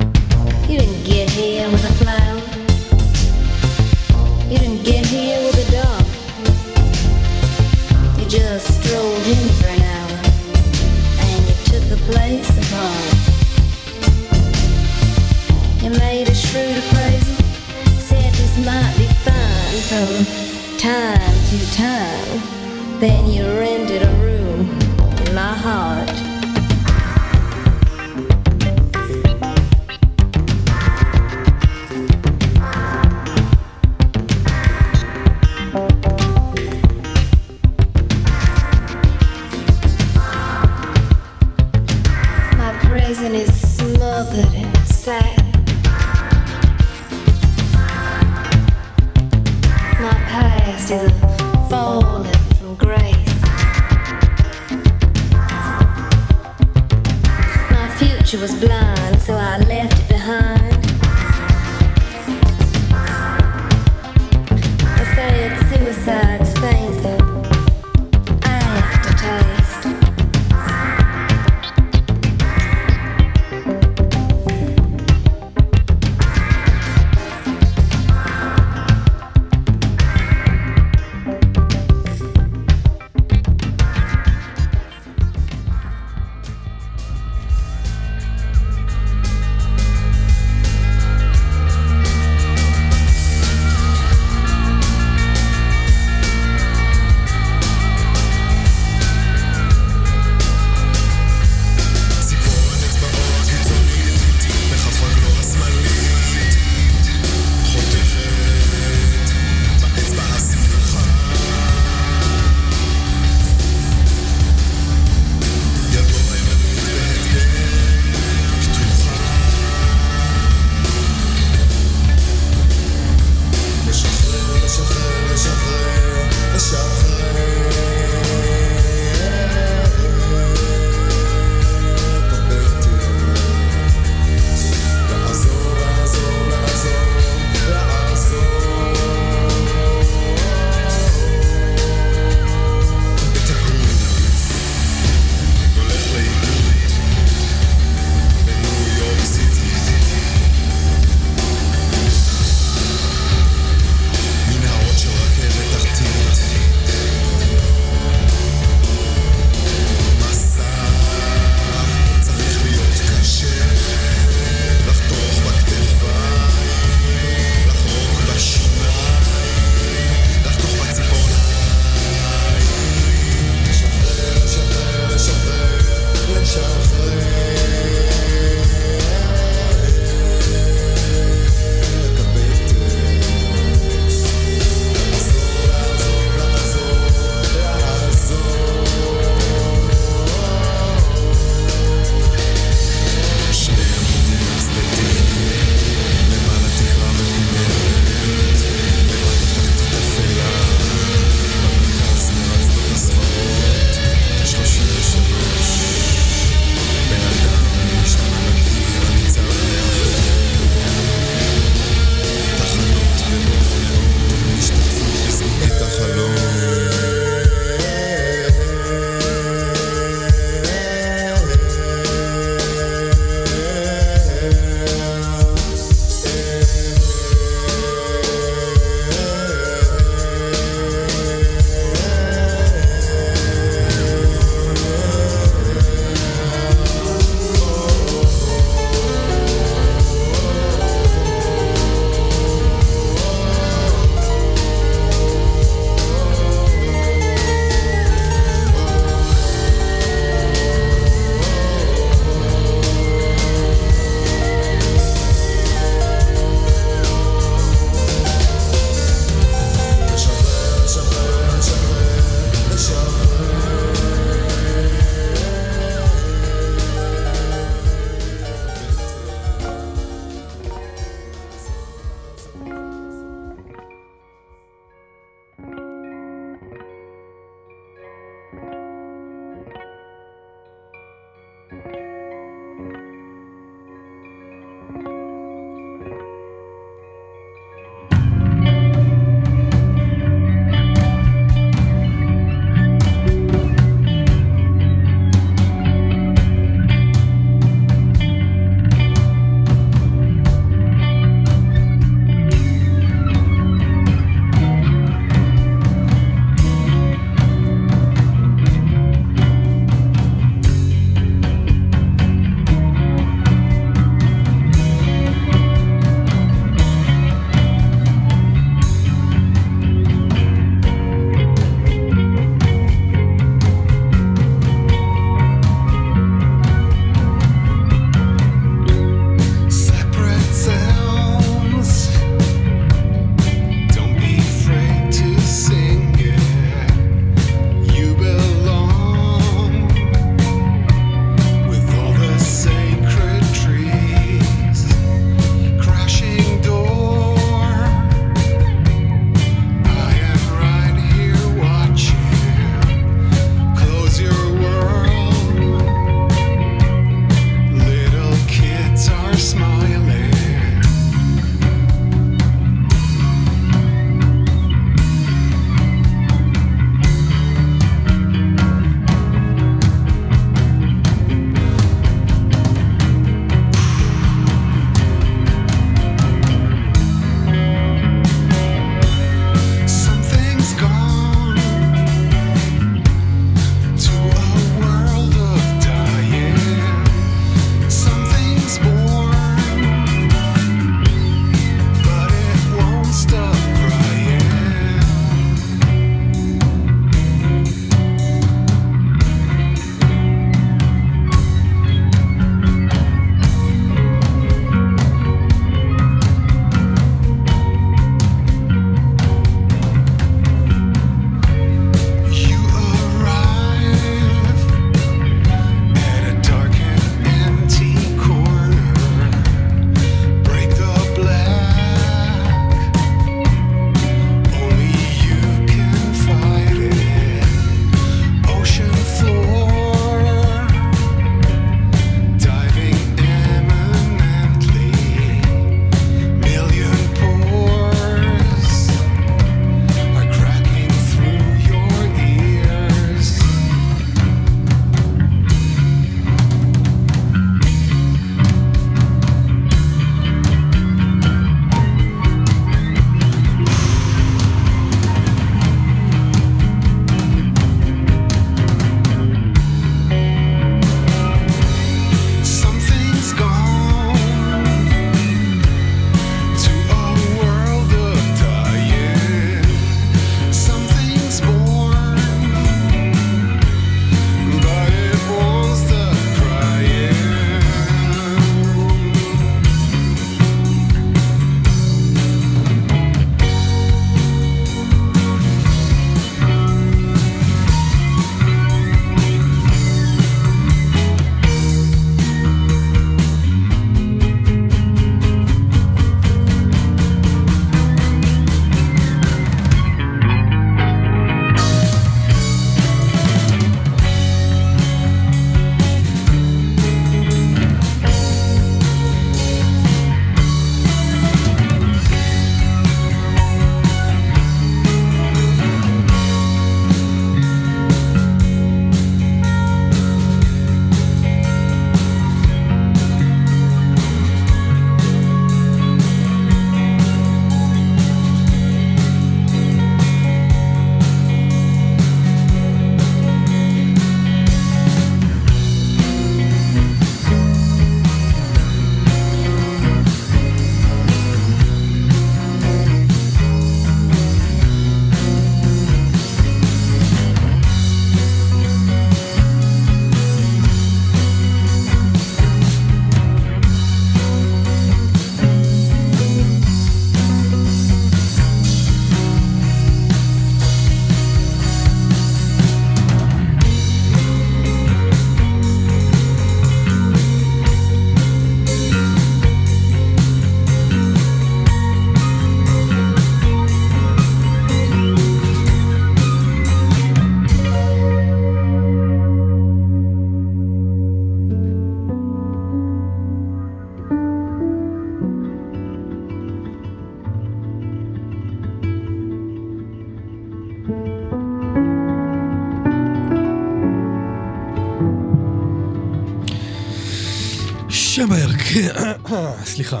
[599.64, 600.00] סליחה.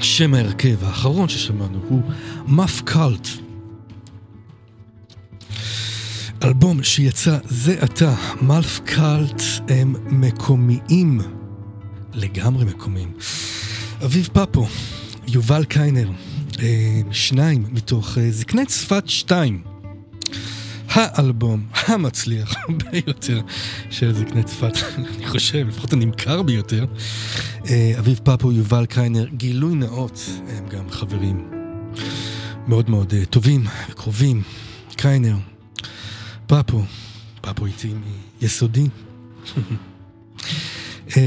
[0.00, 2.02] שם ההרכב האחרון ששמענו הוא
[2.46, 3.28] מאף קאלט.
[6.44, 11.20] אלבום שיצא זה עתה, מאף קאלט הם מקומיים,
[12.14, 13.12] לגמרי מקומיים.
[14.04, 14.66] אביב פפו,
[15.28, 16.10] יובל קיינר,
[16.62, 19.73] אה, שניים מתוך אה, זקני צפת שתיים.
[20.94, 22.54] האלבום המצליח
[22.90, 23.40] ביותר
[23.90, 26.84] של זקני צפת, אני חושב, לפחות הנמכר ביותר.
[27.68, 31.50] אה, אביב פפו, יובל קיינר, גילוי נאות, הם גם חברים
[32.68, 34.42] מאוד מאוד אה, טובים וקרובים.
[34.96, 35.36] קיינר,
[36.46, 36.82] פפו,
[37.40, 37.94] פפו איתי
[38.42, 38.86] מיסודי.
[41.16, 41.22] אה,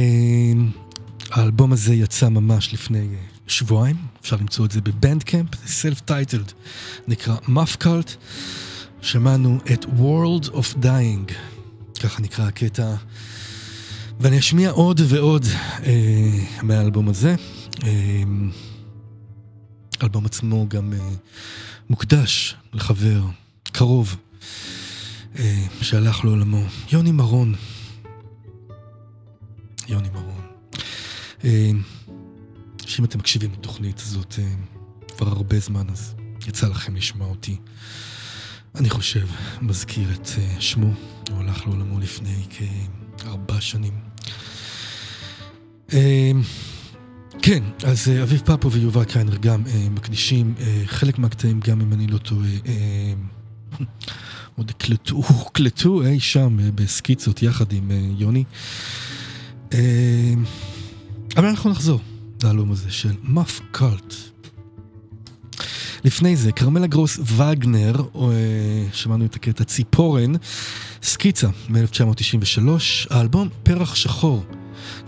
[1.32, 3.08] האלבום הזה יצא ממש לפני
[3.48, 6.52] שבועיים, אפשר למצוא את זה בבנדקאמפ, זה self titled,
[7.08, 8.16] נקרא מפקלט.
[9.02, 11.34] שמענו את World of Dying,
[12.04, 12.96] ככה נקרא הקטע,
[14.20, 15.46] ואני אשמיע עוד ועוד
[15.86, 17.36] אה, מהאלבום הזה.
[17.84, 18.24] אה,
[20.00, 21.10] האלבום עצמו גם אה,
[21.90, 23.22] מוקדש לחבר
[23.64, 24.16] קרוב
[25.40, 27.56] אה, שהלך לעולמו, יוני מרון.
[29.88, 30.42] יוני מרון.
[31.44, 31.72] אה,
[32.86, 34.50] שאם אתם מקשיבים לתוכנית הזאת אה,
[35.18, 36.16] כבר הרבה זמן, אז
[36.48, 37.58] יצא לכם לשמוע אותי.
[38.80, 39.28] אני חושב,
[39.62, 40.94] מזכיר את uh, שמו,
[41.30, 42.36] הוא הלך לעולמו לפני
[43.18, 43.94] כארבע שנים.
[45.90, 45.94] Uh,
[47.42, 50.56] כן, אז uh, אביב פפו ויובל קיינר גם מקדישים
[50.86, 52.50] חלק מהקטעים, גם אם אני לא טועה,
[54.58, 58.44] עוד הקלטו, הוקלטו אי שם בסקיצות יחד עם יוני.
[61.38, 62.02] אבל אנחנו נחזור
[62.44, 64.14] לאלבום הזה של מאף קאלט.
[66.08, 68.36] לפני זה, כרמלה גרוס וגנר, או, אה,
[68.94, 70.34] שמענו את הקטע ציפורן,
[71.04, 72.70] סקיצה מ-1993,
[73.10, 74.46] האלבום פרח שחור,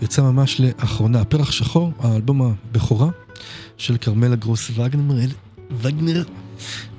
[0.02, 1.24] יצא ממש לאחרונה.
[1.24, 3.08] פרח שחור, האלבום הבכורה
[3.76, 5.28] של כרמלה גרוס וגנר,
[5.80, 6.24] וגנר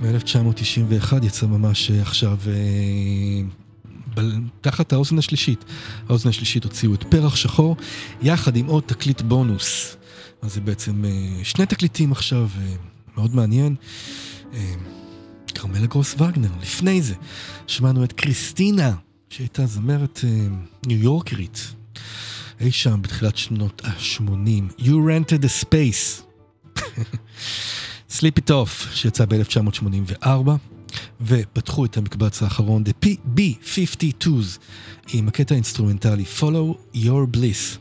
[0.02, 3.42] מ-1991, יצא ממש עכשיו אה,
[4.16, 5.66] ב- תחת האוזן השלישית.
[6.10, 7.76] האוזן השלישית הוציאו את פרח שחור,
[8.22, 9.98] יחד עם עוד תקליט בונוס.
[10.42, 12.48] אז זה בעצם אה, שני תקליטים עכשיו.
[13.18, 13.76] מאוד מעניין.
[14.54, 14.74] אה,
[15.56, 17.16] כרמלה גרוס וגנר, לפני זה
[17.68, 18.94] שמענו את קריסטינה,
[19.30, 20.48] שהייתה זמרת אה,
[20.86, 21.74] ניו יורקרית,
[22.60, 26.22] אי שם בתחילת שנות ה-80, You rented a space,
[28.20, 30.28] Sleep it off, שיצא ב-1984,
[31.22, 33.08] ופתחו את המקבץ האחרון, The
[33.38, 34.60] B52's,
[35.14, 37.78] עם הקטע האינסטרומנטלי Follow Your Bliss,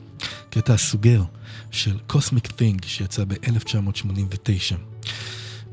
[0.50, 1.22] קטע הסוגר
[1.70, 4.89] של Cosmic Thing, שיצא ב-1989.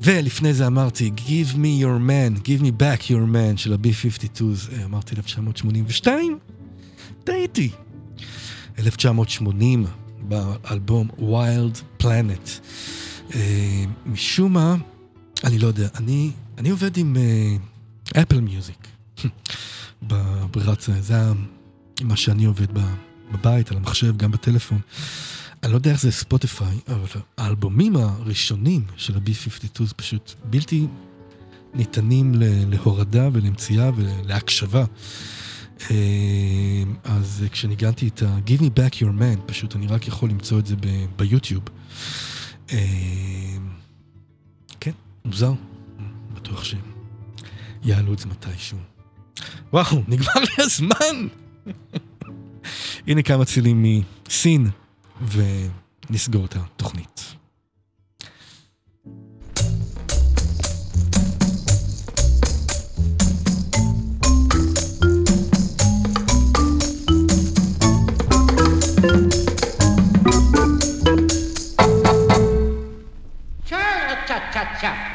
[0.02, 4.86] ולפני זה אמרתי, Give me your man, give me back your man של ה-B52's, אה,
[4.86, 6.40] אמרתי 1982?
[7.24, 7.70] טעיתי.
[8.80, 9.86] 1980,
[10.20, 12.49] באלבום Wild Planet.
[13.36, 14.76] אה, משום מה,
[15.44, 17.16] אני לא יודע, אני, אני עובד עם
[18.22, 18.88] אפל מיוזיק.
[20.08, 21.16] בברירת זה, זה
[22.02, 22.68] מה שאני עובד
[23.32, 24.80] בבית, על המחשב, גם בטלפון.
[25.63, 30.88] אני לא יודע איך זה ספוטיפיי, אבל האלבומים הראשונים של ה-B52 זה פשוט בלתי
[31.73, 34.85] ניתנים להורדה ולמציאה ולהקשבה.
[37.03, 40.75] אז כשניגנתי את ה-Give me back your man, פשוט אני רק יכול למצוא את זה
[41.15, 41.63] ביוטיוב.
[44.79, 44.91] כן,
[45.25, 45.53] מוזר.
[46.34, 46.63] בטוח
[47.84, 48.77] שיעלו את זה מתישהו.
[49.73, 51.27] וואו, נגמר לי הזמן!
[53.07, 53.85] הנה כמה צילים
[54.27, 54.69] מסין.
[55.22, 57.22] ונסגור את התוכנית.
[74.30, 75.06] cha cha cha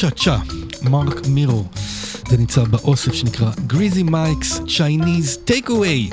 [0.00, 0.38] צ'ה צ'ה,
[0.82, 1.64] מרק מירו.
[2.28, 6.10] זה נמצא באוסף שנקרא Greasy Mike's Chinese Takeaway,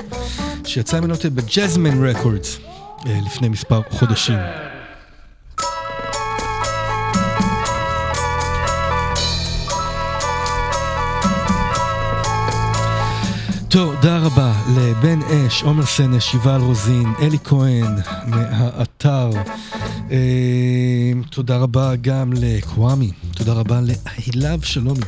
[0.64, 2.58] שיצא ממנו ב Jazzman Records
[3.06, 4.38] אה, לפני מספר חודשים.
[13.68, 17.94] תודה רבה לבן אש, עומר סנש, יובל רוזין, אלי כהן
[18.26, 19.30] מהאתר.
[20.10, 23.10] אה, תודה רבה גם לקוואמי,
[23.48, 25.00] תודה רבה להילה אבשלומי,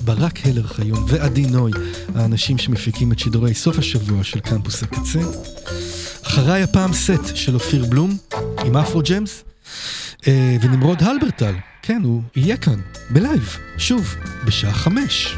[0.00, 1.72] ברק הלר חיון ועדי נוי,
[2.14, 5.18] האנשים שמפיקים את שידורי סוף השבוע של קמפוס הקצה.
[6.22, 8.16] אחריי הפעם סט של אופיר בלום
[8.64, 9.44] עם אפרו Jams,
[10.26, 12.80] אה, ונמרוד הלברטל, כן, הוא יהיה כאן,
[13.10, 14.14] בלייב, שוב,
[14.44, 15.36] בשעה חמש.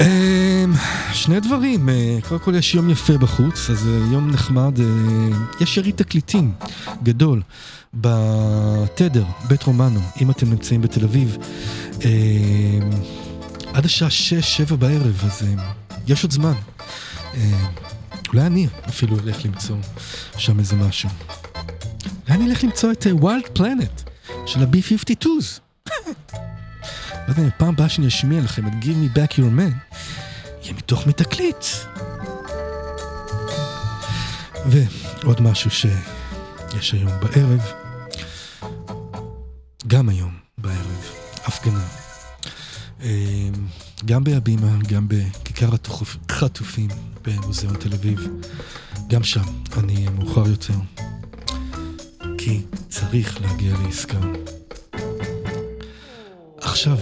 [0.00, 0.72] אמ,
[1.12, 4.84] שני דברים, אה, קודם כל יש יום יפה בחוץ, אז אה, יום נחמד, אה,
[5.60, 6.52] יש יריד תקליטים
[7.02, 7.42] גדול
[7.94, 11.36] בתדר, בית רומנו, אם אתם נמצאים בתל אביב,
[12.04, 12.90] אמ,
[13.74, 14.08] עד השעה
[14.70, 15.42] 6-7 בערב, אז
[16.06, 16.54] יש עוד זמן.
[17.34, 17.40] אמ,
[18.28, 19.76] אולי אני אפילו אלך למצוא
[20.36, 21.08] שם איזה משהו.
[22.28, 24.02] אולי אני אלך למצוא את Wild Planet
[24.46, 25.60] של ה-B-52's.
[27.28, 29.96] לא יודע, פעם הבאה שאני אשמיע לכם את Give me back your man,
[30.62, 31.64] יהיה מתוך מתקליט.
[34.66, 37.83] ועוד משהו שיש היום בערב,
[39.86, 41.04] גם היום בערב,
[41.44, 41.86] הפגנה.
[43.02, 43.08] אמ,
[44.04, 45.70] גם בהבימה, גם בכיכר
[46.28, 46.88] החטופים
[47.24, 48.28] במוזיאון תל אביב.
[49.08, 49.42] גם שם
[49.76, 50.74] אני מאוחר יותר,
[52.38, 54.18] כי צריך להגיע לעסקה.
[56.60, 56.98] עכשיו.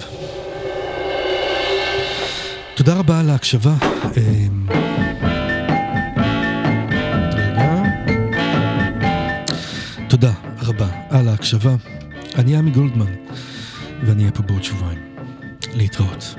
[2.75, 3.75] תודה רבה על ההקשבה.
[4.17, 4.75] רגע.
[10.09, 10.33] תודה
[10.63, 11.75] רבה על ההקשבה.
[12.39, 13.13] אני עמי גולדמן,
[14.03, 14.99] ואני אהיה פה בעוד שבועיים.
[15.75, 16.37] להתראות.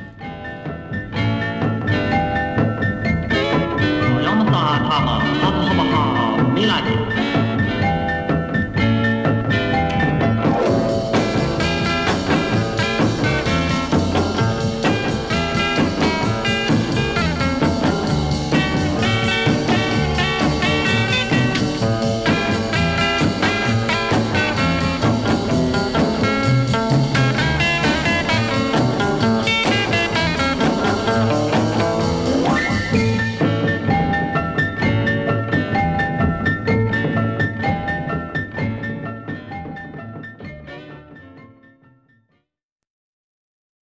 [4.16, 4.34] 我要